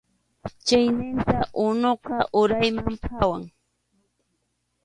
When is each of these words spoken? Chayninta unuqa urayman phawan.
Chayninta 0.65 1.37
unuqa 1.65 2.15
urayman 2.41 2.89
phawan. 3.03 3.43